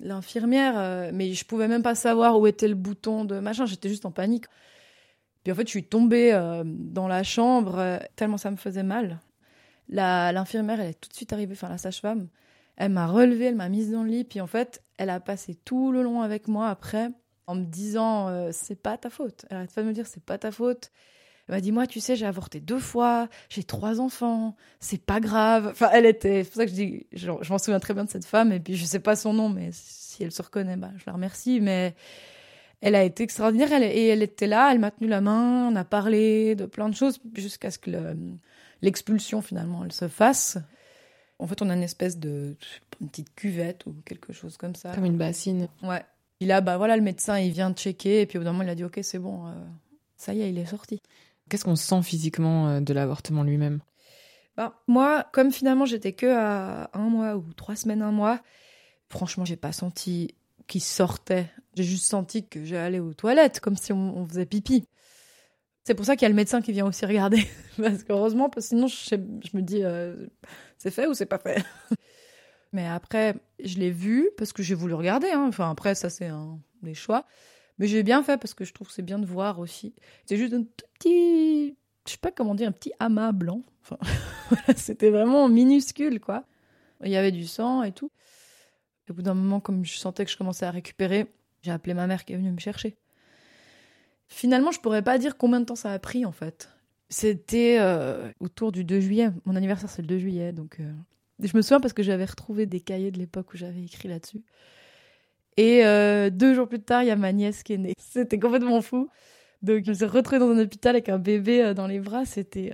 [0.00, 3.90] l'infirmière, euh, mais je pouvais même pas savoir où était le bouton de machin, j'étais
[3.90, 4.46] juste en panique.
[5.42, 8.82] Puis en fait, je suis tombée euh, dans la chambre euh, tellement ça me faisait
[8.82, 9.20] mal.
[9.88, 12.28] L'infirmière, elle est tout de suite arrivée, enfin la sage-femme.
[12.76, 14.24] Elle m'a relevée, elle m'a mise dans le lit.
[14.24, 17.10] Puis en fait, elle a passé tout le long avec moi après
[17.46, 19.44] en me disant euh, c'est pas ta faute.
[19.50, 20.90] Elle arrête pas de me dire c'est pas ta faute.
[21.48, 25.20] Elle m'a dit moi tu sais j'ai avorté deux fois, j'ai trois enfants, c'est pas
[25.20, 25.68] grave.
[25.72, 28.04] Enfin elle était, c'est pour ça que je dis, je, je m'en souviens très bien
[28.04, 30.76] de cette femme et puis je sais pas son nom mais si elle se reconnaît
[30.76, 31.94] bah je la remercie mais
[32.82, 35.76] elle a été extraordinaire elle- et elle était là, elle m'a tenu la main, on
[35.76, 38.16] a parlé de plein de choses jusqu'à ce que le-
[38.82, 40.58] l'expulsion finalement elle se fasse.
[41.38, 42.56] En fait, on a une espèce de
[43.00, 44.94] une petite cuvette ou quelque chose comme ça.
[44.94, 45.68] Comme une bassine.
[45.82, 46.02] Ouais.
[46.38, 48.64] Puis là, bah voilà, le médecin il vient checker et puis au bout d'un moment
[48.64, 49.52] il a dit ok c'est bon, euh,
[50.16, 51.00] ça y est, il est sorti.
[51.48, 53.80] Qu'est-ce qu'on sent physiquement euh, de l'avortement lui-même?
[54.56, 58.40] Bah, moi, comme finalement j'étais que à un mois ou trois semaines, un mois,
[59.08, 60.34] franchement, j'ai pas senti
[60.66, 61.50] qu'il sortait.
[61.74, 64.84] J'ai juste senti que j'allais aux toilettes, comme si on, faisait pipi.
[65.84, 67.44] C'est pour ça qu'il y a le médecin qui vient aussi regarder.
[67.76, 70.26] parce qu'heureusement, parce sinon, je, je me dis, euh,
[70.78, 71.64] c'est fait ou c'est pas fait?
[72.72, 75.30] Mais après, je l'ai vu parce que j'ai voulu regarder.
[75.30, 75.46] Hein.
[75.48, 77.26] Enfin, après, ça, c'est un des choix.
[77.78, 79.94] Mais j'ai bien fait parce que je trouve que c'est bien de voir aussi.
[80.26, 83.62] C'est juste un tout petit, je sais pas comment dire, un petit amas blanc.
[83.82, 83.98] Enfin,
[84.76, 86.44] c'était vraiment minuscule, quoi.
[87.04, 88.10] Il y avait du sang et tout.
[89.10, 91.26] Au bout d'un moment, comme je sentais que je commençais à récupérer,
[91.62, 92.96] j'ai appelé ma mère qui est venue me chercher.
[94.28, 96.70] Finalement, je pourrais pas dire combien de temps ça a pris en fait.
[97.10, 99.30] C'était euh, autour du 2 juillet.
[99.44, 100.52] Mon anniversaire, c'est le 2 juillet.
[100.52, 100.90] Donc, euh,
[101.40, 104.42] je me souviens parce que j'avais retrouvé des cahiers de l'époque où j'avais écrit là-dessus.
[105.58, 107.92] Et euh, deux jours plus tard, il y a ma nièce qui est née.
[107.98, 109.10] C'était complètement fou.
[109.60, 112.24] Donc, je me suis retrouvée dans un hôpital avec un bébé dans les bras.
[112.24, 112.72] C'était.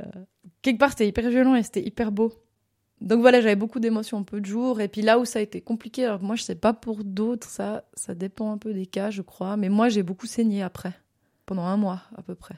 [0.63, 2.33] Quelque part, c'était hyper violent et c'était hyper beau.
[3.01, 4.81] Donc voilà, j'avais beaucoup d'émotions en peu de jours.
[4.81, 7.49] Et puis là où ça a été compliqué, alors moi, je sais pas pour d'autres,
[7.49, 9.57] ça, ça dépend un peu des cas, je crois.
[9.57, 10.95] Mais moi, j'ai beaucoup saigné après
[11.47, 12.57] pendant un mois à peu près.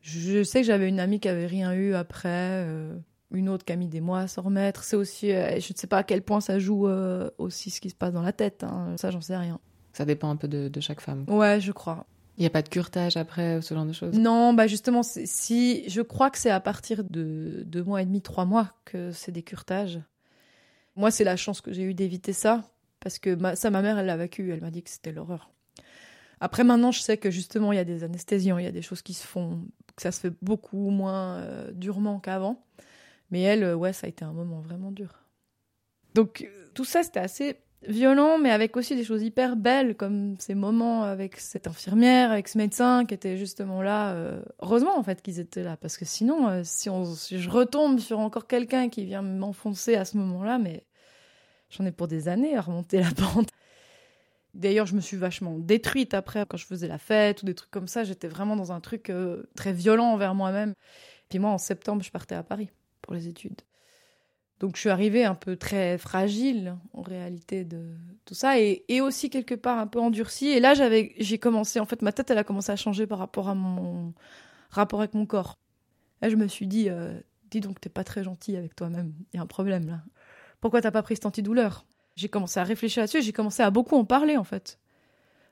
[0.00, 2.96] Je sais que j'avais une amie qui avait rien eu après, euh,
[3.32, 4.82] une autre qui a mis des mois à s'en remettre.
[4.82, 7.80] C'est aussi, euh, je ne sais pas à quel point ça joue euh, aussi ce
[7.80, 8.64] qui se passe dans la tête.
[8.64, 8.94] Hein.
[8.96, 9.60] Ça, j'en sais rien.
[9.92, 11.24] Ça dépend un peu de, chaque femme.
[11.28, 12.06] Ouais, je crois.
[12.40, 14.18] Il n'y a pas de curtage après, ce genre de choses?
[14.18, 18.22] Non, bah justement, si je crois que c'est à partir de deux mois et demi,
[18.22, 20.00] trois mois que c'est des curtages.
[20.96, 22.64] Moi, c'est la chance que j'ai eu d'éviter ça,
[22.98, 24.50] parce que ça, ma mère, elle l'a vécu.
[24.54, 25.50] Elle m'a dit que c'était l'horreur.
[26.40, 28.80] Après, maintenant, je sais que justement, il y a des anesthésiants, il y a des
[28.80, 29.60] choses qui se font,
[29.94, 32.64] que ça se fait beaucoup moins euh, durement qu'avant.
[33.30, 35.12] Mais elle, euh, ouais, ça a été un moment vraiment dur.
[36.14, 40.36] Donc, euh, tout ça, c'était assez violent, mais avec aussi des choses hyper belles, comme
[40.38, 44.14] ces moments avec cette infirmière, avec ce médecin qui était justement là.
[44.60, 48.18] heureusement, en fait, qu'ils étaient là, parce que sinon, si, on, si je retombe sur
[48.18, 50.84] encore quelqu'un qui vient m'enfoncer à ce moment-là, mais
[51.70, 53.48] j'en ai pour des années à remonter la pente.
[54.54, 57.70] D'ailleurs, je me suis vachement détruite après quand je faisais la fête ou des trucs
[57.70, 58.04] comme ça.
[58.04, 60.74] J'étais vraiment dans un truc euh, très violent envers moi-même.
[61.28, 63.60] Puis moi, en septembre, je partais à Paris pour les études.
[64.60, 67.82] Donc je suis arrivée un peu très fragile en réalité de
[68.26, 70.48] tout ça et, aussi quelque part un peu endurcie.
[70.48, 73.18] Et là, j'avais, j'ai commencé, en fait, ma tête, elle a commencé à changer par
[73.18, 74.12] rapport à mon
[74.70, 75.58] rapport avec mon corps.
[76.20, 77.18] Là, je me suis dit, euh,
[77.50, 79.14] dis donc, t'es pas très gentil avec toi-même.
[79.32, 80.02] Il y a un problème là.
[80.60, 83.96] Pourquoi t'as pas pris cet antidouleur j'ai commencé à réfléchir là-dessus j'ai commencé à beaucoup
[83.96, 84.78] en parler en fait.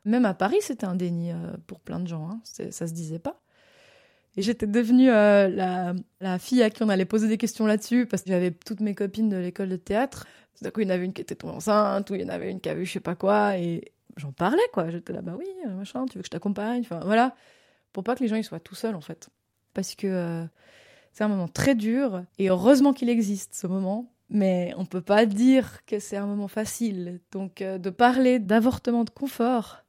[0.05, 2.29] Même à Paris, c'était un déni euh, pour plein de gens.
[2.29, 2.41] Hein.
[2.45, 3.41] Ça se disait pas.
[4.39, 5.49] Et j'étais devenue euh,
[6.21, 8.95] la, fille à qui on allait poser des questions là-dessus parce que j'avais toutes mes
[8.95, 10.27] copines de l'école de théâtre.
[10.63, 12.29] D'un coup, il y en avait une qui était tombée enceinte ou il y en
[12.29, 14.91] avait une qui avait eu je sais pas quoi et j'en parlais quoi.
[14.91, 16.83] J'étais là, bah oui, euh, machin, tu veux que je t'accompagne?
[16.83, 17.35] Enfin voilà.
[17.93, 19.29] Pour pas que les gens ils soient tout seuls en fait.
[19.75, 20.47] Parce que
[21.13, 25.27] c'est un moment très dur et heureusement qu'il existe ce moment mais on peut pas
[25.27, 27.21] dire que c'est un moment facile.
[27.33, 29.85] Donc euh, de parler d'avortement de confort,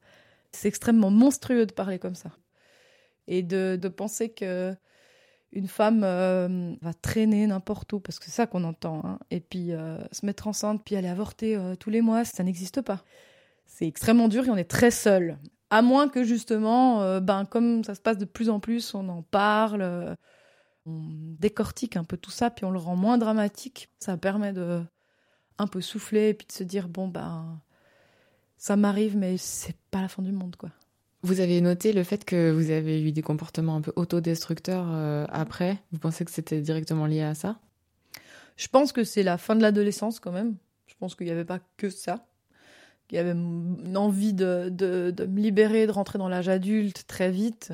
[0.51, 2.31] c'est extrêmement monstrueux de parler comme ça.
[3.29, 4.75] Et de, penser que
[5.51, 9.39] une femme euh, va traîner n'importe où, parce que c'est ça qu'on entend, hein, et
[9.39, 13.03] puis euh, se mettre enceinte, puis aller avorter tous les mois, ça n'existe pas.
[13.65, 15.37] C'est extrêmement dur et on est très seul.
[15.69, 19.21] À moins que justement, ben, comme ça se passe de plus en plus, on en
[19.21, 20.17] parle
[20.89, 23.89] on décortique un peu tout ça, puis on le rend moins dramatique.
[23.99, 24.83] Ça permet de
[25.57, 27.61] un peu souffler et puis de se dire bon ben
[28.57, 30.69] ça m'arrive, mais c'est pas la fin du monde quoi.
[31.21, 35.25] Vous avez noté le fait que vous avez eu des comportements un peu autodestructeurs euh,
[35.29, 35.77] après.
[35.91, 37.59] Vous pensez que c'était directement lié à ça?
[38.55, 40.55] Je pense que c'est la fin de l'adolescence quand même.
[40.87, 42.25] Je pense qu'il n'y avait pas que ça.
[43.11, 47.31] Il y avait une envie de, de me libérer, de rentrer dans l'âge adulte très
[47.31, 47.73] vite.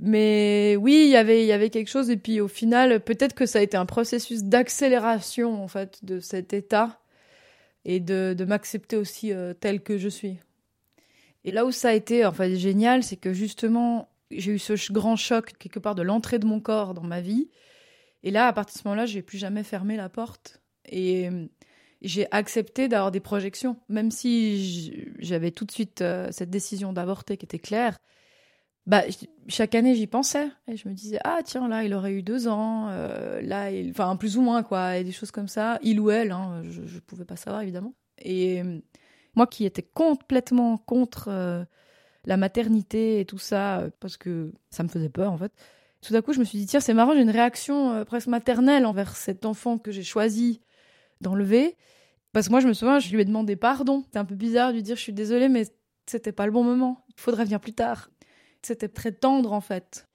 [0.00, 2.10] Mais oui, y il y avait quelque chose.
[2.10, 6.20] Et puis au final, peut-être que ça a été un processus d'accélération en fait de
[6.20, 7.00] cet état
[7.84, 10.38] et de, de m'accepter aussi euh, tel que je suis.
[11.44, 14.92] Et là où ça a été en fait génial, c'est que justement j'ai eu ce
[14.92, 17.48] grand choc quelque part de l'entrée de mon corps dans ma vie.
[18.22, 20.60] Et là, à partir de ce moment-là, j'ai plus jamais fermé la porte.
[20.84, 21.28] Et
[22.02, 27.36] j'ai accepté d'avoir des projections, même si j'avais tout de suite euh, cette décision d'avorter
[27.36, 27.98] qui était claire
[28.86, 29.02] bah,
[29.46, 32.48] chaque année j'y pensais et je me disais ah tiens là il aurait eu deux
[32.48, 33.90] ans euh, là il...
[33.90, 36.86] enfin plus ou moins quoi et des choses comme ça il ou elle hein, je,
[36.86, 38.62] je pouvais pas savoir évidemment et
[39.34, 41.64] moi qui étais complètement contre euh,
[42.24, 45.52] la maternité et tout ça parce que ça me faisait peur en fait
[46.02, 48.86] tout d'un coup je me suis dit tiens c'est marrant j'ai une réaction presque maternelle
[48.86, 50.60] envers cet enfant que j'ai choisi
[51.20, 51.76] d'enlever.
[52.32, 54.04] Parce que moi je me souviens je lui ai demandé pardon.
[54.12, 55.64] C'est un peu bizarre de lui dire je suis désolée mais
[56.06, 57.04] c'était pas le bon moment.
[57.08, 58.10] Il faudrait venir plus tard.
[58.62, 60.06] C'était très tendre en fait.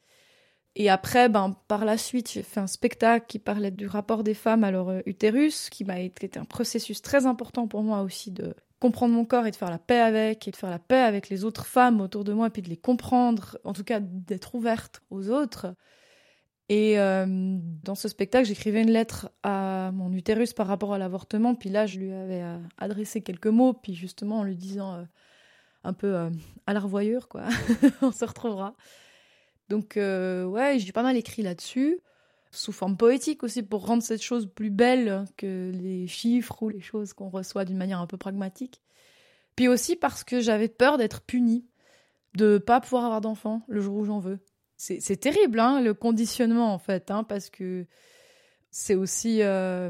[0.78, 4.34] Et après, ben, par la suite, j'ai fait un spectacle qui parlait du rapport des
[4.34, 8.30] femmes à leur euh, utérus, qui m'a été un processus très important pour moi aussi
[8.30, 8.54] de
[8.86, 11.30] comprendre mon corps et de faire la paix avec, et de faire la paix avec
[11.30, 14.54] les autres femmes autour de moi, et puis de les comprendre, en tout cas d'être
[14.54, 15.74] ouverte aux autres.
[16.70, 21.56] Et euh, dans ce spectacle, j'écrivais une lettre à mon utérus par rapport à l'avortement,
[21.56, 25.04] puis là, je lui avais euh, adressé quelques mots, puis justement en lui disant euh,
[25.84, 26.16] un peu
[26.68, 27.46] à la revoyure, quoi,
[28.04, 28.76] on se retrouvera.
[29.70, 32.00] Donc, ouais, j'ai pas mal écrit là-dessus
[32.56, 36.82] sous forme poétique aussi pour rendre cette chose plus belle que les chiffres ou les
[36.82, 38.82] choses qu'on reçoit d'une manière un peu pragmatique.
[39.56, 41.66] Puis aussi parce que j'avais peur d'être punie,
[42.36, 44.40] de pas pouvoir avoir d'enfant le jour où j'en veux.
[44.78, 47.86] C'est terrible, hein, le conditionnement en fait, hein, parce que
[48.72, 49.90] c'est aussi euh,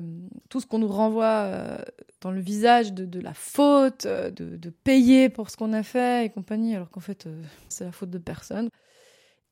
[0.50, 1.78] tout ce qu'on nous renvoie euh,
[2.22, 6.30] dans le visage de, la faute, euh, de, payer pour ce qu'on a fait et
[6.30, 7.28] compagnie, alors qu'en fait,
[7.68, 8.70] c'est la faute de personne.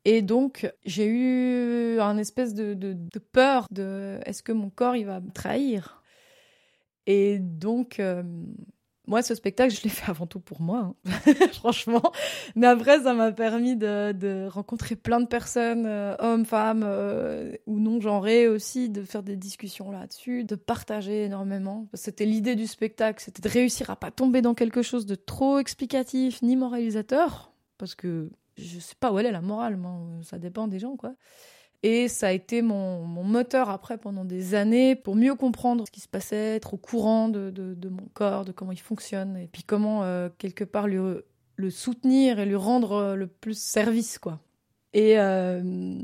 [0.05, 2.95] Et donc, j'ai eu un espèce de,
[3.31, 6.01] peur de est-ce que mon corps, il va me trahir?
[7.05, 8.23] Et donc, euh,
[9.05, 11.33] moi, ce spectacle, je l'ai fait avant tout pour moi, hein.
[11.53, 12.01] franchement.
[12.55, 17.79] Mais après, ça m'a permis de, rencontrer plein de personnes, euh, hommes, femmes euh, ou
[17.79, 21.87] non genrées aussi, de faire des discussions là-dessus, de partager énormément.
[21.93, 25.59] C'était l'idée du spectacle, c'était de réussir à pas tomber dans quelque chose de trop
[25.59, 29.79] explicatif ni moralisateur, parce que je sais pas où elle est la morale,
[30.23, 31.13] ça dépend des gens, quoi.
[31.83, 35.99] Et ça a été mon, moteur après pendant des années pour mieux comprendre ce qui
[35.99, 40.03] se passait, être au courant de, mon corps, de comment il fonctionne, et puis comment,
[40.03, 41.25] euh, quelque part, le,
[41.69, 44.39] soutenir et lui rendre euh, le plus service, quoi.
[44.93, 46.01] Et euh,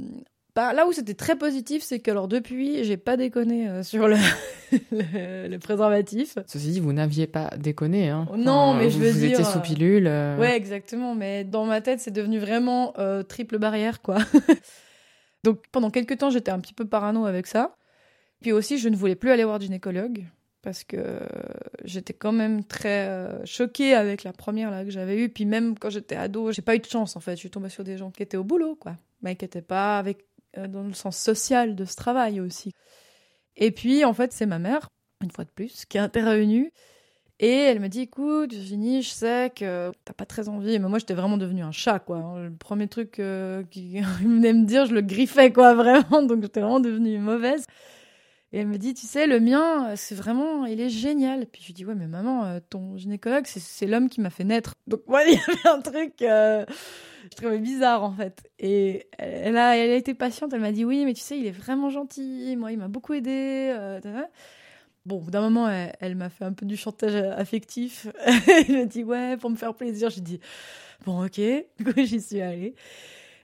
[0.55, 4.07] bah, là où c'était très positif, c'est que alors depuis, j'ai pas déconné euh, sur
[4.07, 4.17] le,
[4.91, 6.37] le, préservatif.
[6.47, 8.27] Ceci dit, vous n'aviez pas déconné, hein.
[8.35, 9.29] Non, mais je veux vous dire.
[9.29, 10.07] Vous étiez sous pilule.
[10.07, 10.37] Euh.
[10.37, 11.15] Ouais, exactement.
[11.15, 14.17] Mais dans ma tête, c'est devenu vraiment euh, triple barrière, quoi.
[15.43, 17.75] Donc pendant quelques temps, j'étais un petit peu parano avec ça.
[18.41, 20.25] Puis aussi, je ne voulais plus aller voir gynécologue
[20.61, 21.19] parce que
[21.85, 25.29] j'étais quand même très choquée avec la première là que j'avais eue.
[25.29, 27.33] Puis même quand j'étais ado, j'ai pas eu de chance en fait.
[27.33, 29.97] Je suis tombée sur des gens qui étaient au boulot, quoi, mais qui n'étaient pas
[29.97, 32.73] avec euh, dans le sens social de ce travail aussi.
[33.55, 34.89] Et puis, en fait, c'est ma mère,
[35.21, 36.71] une fois de plus, qui est intervenue.
[37.41, 40.77] Et elle me dit, écoute, Virginie, je sais que t'as pas très envie.
[40.79, 42.37] Mais moi, j'étais vraiment devenue un chat, quoi.
[42.41, 46.21] Le premier truc euh, qu'il venait me dire, je le griffais, quoi, vraiment.
[46.23, 47.65] Donc, j'étais vraiment devenue mauvaise.
[48.51, 51.45] Et elle me dit, tu sais, le mien, c'est vraiment, il est génial.
[51.45, 54.43] Puis je lui dis, ouais, mais maman, euh, ton gynécologue, c'est l'homme qui m'a fait
[54.43, 54.75] naître.
[54.87, 56.21] Donc, moi, il y avait un truc
[57.31, 58.49] je trouvais bizarre en fait.
[58.59, 61.45] Et elle a, elle a été patiente, elle m'a dit oui, mais tu sais, il
[61.45, 63.73] est vraiment gentil, moi, il m'a beaucoup aidé.
[63.75, 63.99] Euh,
[65.05, 68.07] bon, d'un moment, elle, m'a fait un peu du chantage affectif.
[68.67, 70.09] elle m'a dit ouais, pour me faire plaisir.
[70.09, 70.39] J'ai dit
[71.05, 71.39] bon, ok.
[71.77, 72.75] Du coup, j'y suis allée.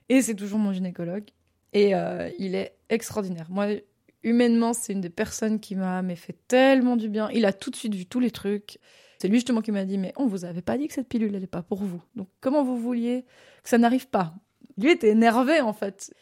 [0.08, 1.24] Et c'est toujours mon gynécologue.
[1.72, 3.46] Et euh, il est extraordinaire.
[3.50, 3.66] Moi,
[4.26, 7.30] humainement, c'est une des personnes qui m'a fait tellement du bien.
[7.32, 8.78] Il a tout de suite vu tous les trucs.
[9.18, 11.32] C'est lui justement qui m'a dit, mais on vous avait pas dit que cette pilule
[11.32, 12.02] n'allait pas pour vous.
[12.16, 13.24] Donc comment vous vouliez
[13.62, 14.34] que ça n'arrive pas?
[14.76, 16.12] Lui était énervé en fait.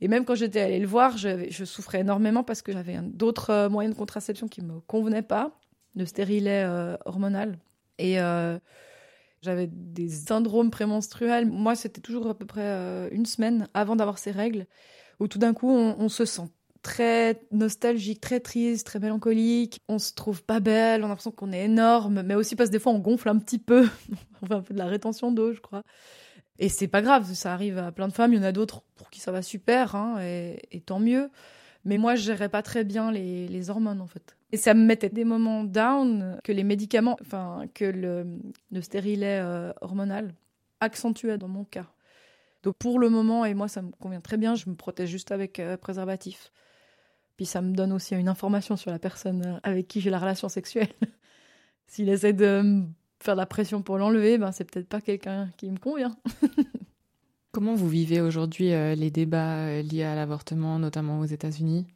[0.00, 3.68] Et même quand j'étais allée le voir, je, souffrais énormément parce que j'avais d'autres euh,
[3.68, 5.58] moyens de contraception qui me convenaient pas,
[5.96, 7.58] de stérilet euh, hormonal.
[7.98, 8.58] Et euh,
[9.42, 11.46] j'avais des syndromes prémenstruels.
[11.46, 14.66] Moi, c'était toujours à peu près une semaine avant d'avoir ces règles,
[15.20, 16.50] où tout d'un coup, on se sent
[16.84, 19.80] très nostalgique, très triste, très mélancolique.
[19.88, 22.74] On se trouve pas belle, on a l'impression qu'on est énorme, mais aussi parce que
[22.74, 23.88] des fois on gonfle un petit peu.
[24.42, 25.82] on fait un peu de la rétention d'eau, je crois.
[26.60, 28.32] Et c'est pas grave, ça arrive à plein de femmes.
[28.34, 31.30] Il y en a d'autres pour qui ça va super, hein, et, tant mieux.
[31.84, 34.36] Mais moi, je gérais pas très bien les, hormones, en fait.
[34.52, 38.38] Et ça me mettait des moments down que les médicaments, enfin, que le,
[38.70, 40.34] le stérilet euh, hormonal
[40.80, 41.86] accentuait dans mon cas.
[42.62, 45.32] Donc pour le moment, et moi ça me convient très bien, je me protège juste
[45.32, 46.50] avec euh, préservatif.
[47.36, 50.18] Puis ça me donne aussi une information sur la personne euh, avec qui j'ai la
[50.18, 50.92] relation sexuelle.
[51.86, 52.86] S'il essaie de me
[53.20, 56.16] faire de la pression pour l'enlever, ben c'est peut-être pas quelqu'un qui me convient.
[57.52, 61.86] Comment vous vivez aujourd'hui euh, les débats euh, liés à l'avortement, notamment aux États-Unis,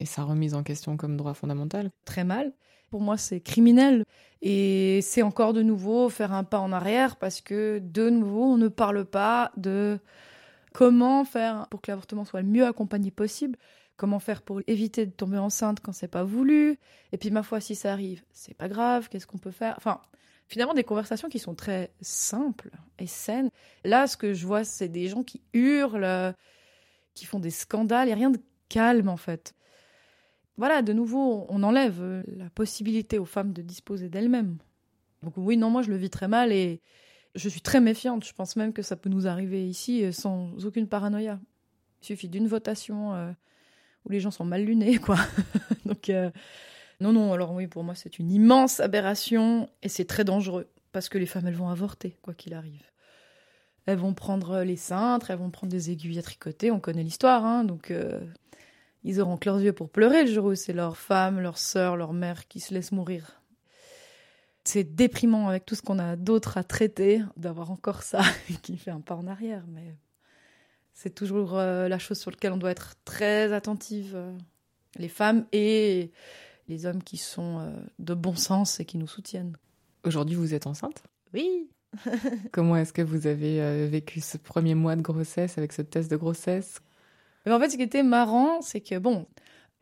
[0.00, 1.90] et sa remise en question comme droit fondamental?
[2.04, 2.52] Très mal.
[2.90, 4.04] Pour moi, c'est criminel.
[4.42, 8.56] Et c'est encore de nouveau faire un pas en arrière parce que, de nouveau, on
[8.56, 9.98] ne parle pas de
[10.72, 13.58] comment faire pour que l'avortement soit le mieux accompagné possible.
[13.98, 16.78] Comment faire pour éviter de tomber enceinte quand c'est pas voulu
[17.10, 19.08] Et puis ma foi, si ça arrive, c'est pas grave.
[19.08, 19.74] Qu'est-ce qu'on peut faire?
[19.76, 20.00] Enfin,
[20.46, 23.50] finalement, des conversations qui sont très simples et saines.
[23.82, 26.32] Là, ce que je vois, c'est des gens qui hurlent,
[27.14, 28.08] qui font des scandales.
[28.08, 29.56] et rien de calme en fait.
[30.56, 34.58] Voilà, de nouveau, on enlève la possibilité aux femmes de disposer d'elles-mêmes.
[35.24, 36.80] Donc oui, non, moi je le vis très mal et
[37.34, 38.24] je suis très méfiante.
[38.24, 41.40] Je pense même que ça peut nous arriver ici sans aucune paranoïa.
[42.00, 43.34] Il suffit d'une votation.
[44.08, 45.18] Les gens sont mal lunés, quoi.
[45.84, 46.30] Donc, euh,
[47.00, 51.08] Non, non, alors oui, pour moi, c'est une immense aberration et c'est très dangereux parce
[51.08, 52.82] que les femmes, elles vont avorter, quoi qu'il arrive.
[53.86, 57.44] Elles vont prendre les cintres, elles vont prendre des aiguilles à tricoter, on connaît l'histoire,
[57.44, 58.20] hein, donc euh,
[59.04, 61.96] ils auront que leurs yeux pour pleurer le jour où c'est leur femme, leur sœur,
[61.96, 63.40] leur mère qui se laissent mourir.
[64.64, 68.20] C'est déprimant avec tout ce qu'on a d'autre à traiter, d'avoir encore ça
[68.62, 69.94] qui fait un pas en arrière, mais
[70.98, 74.32] c'est toujours euh, la chose sur laquelle on doit être très attentive, euh,
[74.96, 76.10] les femmes et
[76.66, 79.56] les hommes qui sont euh, de bon sens et qui nous soutiennent.
[80.02, 81.04] Aujourd'hui, vous êtes enceinte?
[81.32, 81.68] Oui.
[82.52, 86.16] Comment est-ce que vous avez vécu ce premier mois de grossesse avec ce test de
[86.16, 86.80] grossesse?
[87.46, 89.26] Mais En fait, ce qui était marrant, c'est que bon,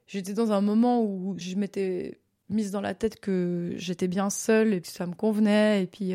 [0.07, 4.75] j'étais dans un moment où je m'étais mise dans la tête que j'étais bien seule
[4.75, 6.13] et que ça me convenait et puis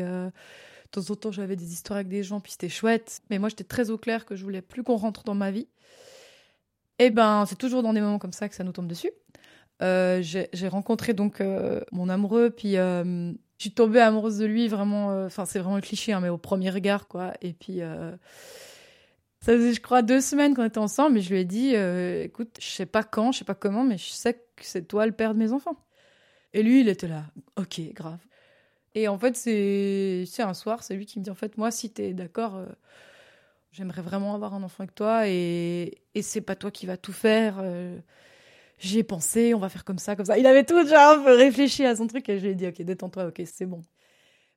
[0.92, 3.20] temps en temps, j'avais des histoires avec des gens, puis c'était chouette.
[3.30, 5.68] Mais moi, j'étais très au clair que je voulais plus qu'on rentre dans ma vie.
[6.98, 9.10] Et eh ben, c'est toujours dans des moments comme ça que ça nous tombe dessus.
[9.82, 14.68] Euh, j'ai rencontré donc euh, mon amoureux, puis euh, je suis tombée amoureuse de lui
[14.68, 15.24] vraiment.
[15.24, 17.32] Enfin, c'est vraiment le cliché, hein, mais au premier regard, quoi.
[17.40, 17.80] Et puis.
[19.44, 22.58] Ça faisait, je crois, deux semaines qu'on était ensemble, mais je lui ai dit, écoute,
[22.60, 25.10] je sais pas quand, je sais pas comment, mais je sais que c'est toi le
[25.10, 25.74] père de mes enfants.
[26.52, 27.24] Et lui, il était là,
[27.56, 28.20] ok, grave.
[28.94, 31.90] Et en fait, c'est un soir, c'est lui qui me dit en fait, moi, si
[31.90, 32.66] t'es d'accord, euh,
[33.72, 37.12] j'aimerais vraiment avoir un enfant avec toi et, et c'est pas toi qui vas tout
[37.12, 37.56] faire.
[37.60, 37.98] Euh,
[38.82, 40.38] J'y ai pensé, on va faire comme ça, comme ça.
[40.38, 42.66] Il avait tout déjà un peu réfléchi à son truc et je lui ai dit,
[42.66, 43.80] ok, détends-toi, ok, c'est bon.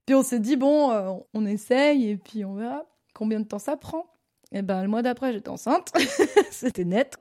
[0.07, 3.59] Puis on s'est dit, bon, euh, on essaye et puis on verra combien de temps
[3.59, 4.07] ça prend.
[4.51, 5.93] Et ben, le mois d'après, j'étais enceinte.
[6.51, 7.17] c'était net.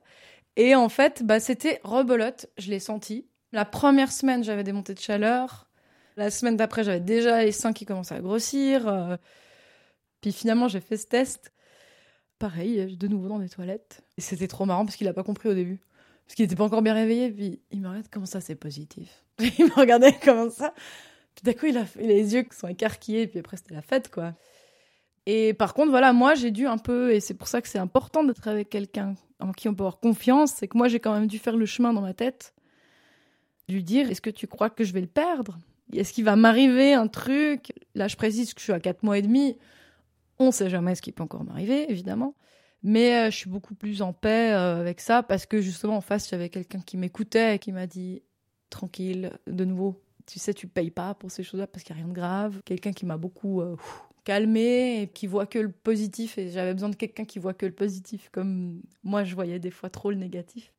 [0.55, 3.27] Et en fait, bah, c'était rebelote, je l'ai senti.
[3.51, 5.64] La première semaine, j'avais des montées de chaleur.
[6.17, 8.87] La semaine d'après, j'avais déjà les seins qui commençaient à grossir.
[8.87, 9.17] Euh.
[10.21, 11.51] Puis finalement, j'ai fait ce test.
[12.39, 14.01] Pareil, de nouveau dans les toilettes.
[14.17, 15.79] Et c'était trop marrant parce qu'il n'a pas compris au début.
[16.25, 17.31] Parce qu'il n'était pas encore bien réveillé.
[17.31, 19.23] Puis il me regarde, comment ça, c'est positif?
[19.59, 20.73] Il me regardait comme ça?
[21.35, 23.27] Puis d'un coup, il a, les yeux qui sont écarquillés.
[23.27, 24.33] Puis après, c'était la fête, quoi.
[25.25, 27.79] Et par contre, voilà, moi, j'ai dû un peu, et c'est pour ça que c'est
[27.79, 31.13] important d'être avec quelqu'un en qui on peut avoir confiance, c'est que moi, j'ai quand
[31.13, 32.53] même dû faire le chemin dans ma tête,
[33.67, 35.57] lui dire, est-ce que tu crois que je vais le perdre?
[35.93, 37.73] Est-ce qu'il va m'arriver un truc?
[37.93, 39.57] Là, je précise que je suis à 4 mois et demi.
[40.39, 42.35] On ne sait jamais ce qui peut encore m'arriver, évidemment.
[42.83, 46.01] Mais euh, je suis beaucoup plus en paix euh, avec ça parce que justement, en
[46.01, 48.21] face, j'avais quelqu'un qui m'écoutait et qui m'a dit
[48.69, 52.03] tranquille, de nouveau, tu sais, tu payes pas pour ces choses-là parce qu'il n'y a
[52.03, 52.61] rien de grave.
[52.65, 53.75] Quelqu'un qui m'a beaucoup euh,
[54.23, 56.37] calmé et qui voit que le positif.
[56.37, 59.71] Et j'avais besoin de quelqu'un qui voit que le positif, comme moi, je voyais des
[59.71, 60.71] fois trop le négatif.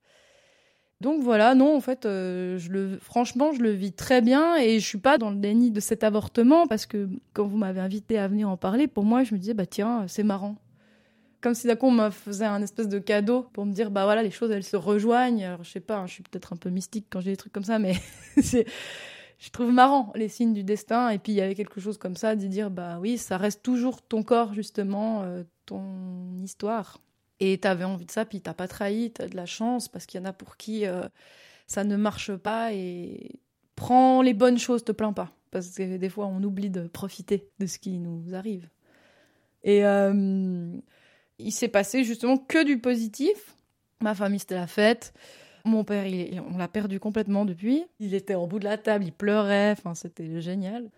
[1.02, 2.59] Donc voilà, non, en fait, euh,
[3.00, 6.04] franchement, je le vis très bien et je suis pas dans le déni de cet
[6.04, 9.38] avortement parce que quand vous m'avez invité à venir en parler, pour moi, je me
[9.38, 10.56] disais, bah tiens, c'est marrant.
[11.42, 14.22] Comme si coup on me faisait un espèce de cadeau pour me dire, bah voilà,
[14.22, 15.44] les choses elles se rejoignent.
[15.44, 17.52] Alors je sais pas, hein, je suis peut-être un peu mystique quand j'ai des trucs
[17.52, 17.94] comme ça, mais
[18.37, 21.11] je trouve marrant les signes du destin.
[21.11, 23.62] Et puis il y avait quelque chose comme ça, de dire, bah oui, ça reste
[23.62, 27.00] toujours ton corps justement, euh, ton histoire.
[27.40, 30.20] Et t'avais envie de ça, puis t'as pas trahi, t'as de la chance, parce qu'il
[30.20, 31.03] y en a pour qui euh,
[31.66, 33.40] ça ne marche pas, et
[33.75, 35.33] prends les bonnes choses, te plains pas.
[35.51, 38.68] Parce que des fois, on oublie de profiter de ce qui nous arrive.
[39.62, 40.72] Et euh,
[41.38, 43.55] il s'est passé justement que du positif.
[44.01, 45.12] Ma famille, c'était la fête.
[45.64, 47.85] Mon père, il, on l'a perdu complètement depuis.
[47.99, 50.90] Il était en bout de la table, il pleurait, enfin, c'était génial.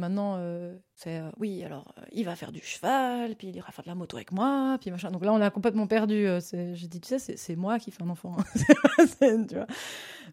[0.00, 3.72] Maintenant, euh, c'est euh, oui, alors euh, il va faire du cheval, puis il ira
[3.72, 5.10] faire de la moto avec moi, puis machin.
[5.10, 6.28] Donc là, on a complètement perdu.
[6.52, 8.36] J'ai dit, tu sais, c'est moi qui fais un enfant.
[9.20, 9.66] tu vois.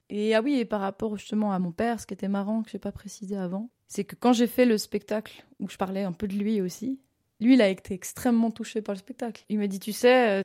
[0.09, 2.69] Et ah oui, et par rapport justement à mon père, ce qui était marrant, que
[2.69, 6.13] j'ai pas précisé avant, c'est que quand j'ai fait le spectacle, où je parlais un
[6.13, 6.99] peu de lui aussi,
[7.39, 9.45] lui, il a été extrêmement touché par le spectacle.
[9.49, 10.43] Il m'a dit, tu sais,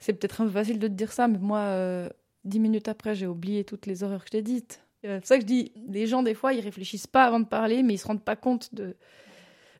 [0.00, 2.10] c'est peut-être un peu facile de te dire ça, mais moi,
[2.44, 4.85] dix minutes après, j'ai oublié toutes les horreurs que je t'ai dites.
[5.06, 7.46] C'est pour ça que je dis, les gens, des fois, ils réfléchissent pas avant de
[7.46, 8.96] parler, mais ils se rendent pas compte de,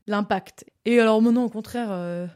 [0.07, 0.65] l'impact.
[0.85, 2.27] Et alors, maintenant, au contraire, euh,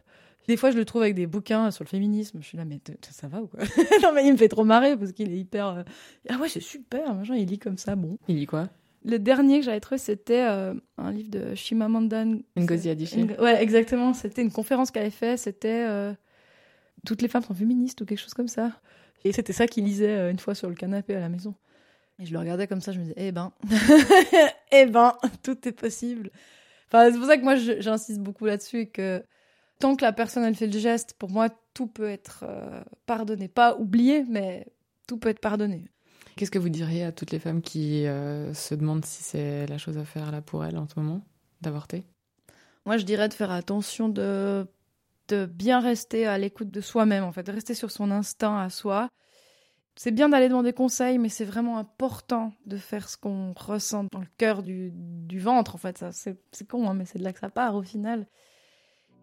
[0.48, 2.38] des fois, je le trouve avec des bouquins sur le féminisme.
[2.40, 3.60] Je suis là, mais ça va ou quoi?
[4.02, 5.68] Non, mais il me fait trop marrer parce qu'il est hyper.
[5.68, 5.82] Euh,
[6.28, 8.18] ah ouais, c'est super, machin, il lit comme ça, bon.
[8.28, 8.68] Il lit quoi?
[9.04, 12.24] Le dernier que j'avais trouvé, c'était euh, un livre de Shimamanda
[12.58, 13.22] Ngozi Adichie.
[13.38, 14.12] Ouais, exactement.
[14.12, 15.38] C'était une conférence qu'elle avait fait.
[15.38, 16.14] C'était
[17.06, 18.72] Toutes les femmes sont féministes ou quelque chose comme ça.
[19.24, 21.54] Et c'était ça qu'il lisait une fois sur le canapé à la maison.
[22.20, 23.52] Et je le regardais comme ça, je me disais, eh ben,
[24.72, 26.30] eh ben, tout est possible.
[26.88, 29.24] Enfin, c'est pour ça que moi, j'insiste beaucoup là-dessus et que
[29.78, 33.48] tant que la personne, elle fait le geste, pour moi, tout peut être euh, pardonné.
[33.48, 34.66] Pas oublié, mais
[35.06, 35.86] tout peut être pardonné.
[36.36, 39.78] Qu'est-ce que vous diriez à toutes les femmes qui euh, se demandent si c'est la
[39.78, 41.24] chose à faire là pour elles en ce moment,
[41.62, 42.04] d'avorter?
[42.84, 44.66] Moi, je dirais de faire attention de,
[45.28, 48.68] de bien rester à l'écoute de soi-même, en fait, de rester sur son instinct à
[48.68, 49.08] soi
[49.96, 54.20] C'est bien d'aller demander conseil, mais c'est vraiment important de faire ce qu'on ressent dans
[54.20, 56.04] le cœur du, du ventre, en fait.
[56.12, 58.26] C'est con, hein, mais c'est de là que ça part au final.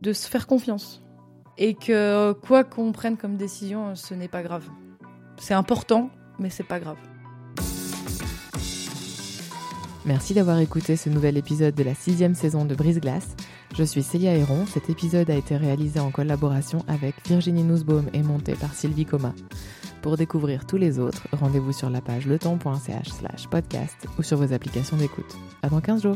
[0.01, 1.03] De se faire confiance.
[1.57, 4.70] Et que quoi qu'on prenne comme décision, ce n'est pas grave.
[5.39, 6.97] C'est important, mais c'est pas grave.
[10.05, 13.36] Merci d'avoir écouté ce nouvel épisode de la sixième saison de Brise Glace.
[13.76, 14.65] Je suis Célia Héron.
[14.65, 19.34] Cet épisode a été réalisé en collaboration avec Virginie Nussbaum et monté par Sylvie Coma.
[20.08, 24.53] Pour découvrir tous les autres, rendez-vous sur la page leton.ch slash podcast ou sur vos
[24.53, 25.36] applications d'écoute.
[25.62, 26.16] À dans 15 jours!